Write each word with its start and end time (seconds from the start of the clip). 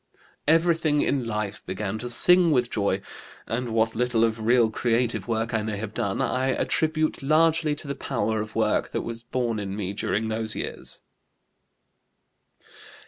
"Everything 0.47 1.01
in 1.01 1.27
life 1.27 1.63
began 1.63 1.99
to 1.99 2.09
sing 2.09 2.49
with 2.49 2.71
joy, 2.71 3.01
and 3.45 3.69
what 3.69 3.95
little 3.95 4.23
of 4.23 4.41
real 4.41 4.71
creative 4.71 5.27
work 5.27 5.53
I 5.53 5.61
may 5.61 5.77
have 5.77 5.93
done 5.93 6.23
I 6.23 6.47
attribute 6.47 7.21
largely 7.21 7.75
to 7.75 7.87
the 7.87 7.93
power 7.93 8.41
of 8.41 8.55
work 8.55 8.93
that 8.93 9.01
was 9.01 9.21
born 9.21 9.59
in 9.59 9.75
me 9.75 9.93
during 9.93 10.27
those 10.29 10.55
years." 10.55 11.03